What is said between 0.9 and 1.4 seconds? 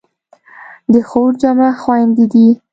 د خور